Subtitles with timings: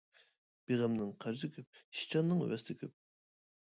[0.71, 3.01] بىغەمنىڭ قەرزى كۆپ، ئىشچاننىڭ ۋەسلى كۆپ.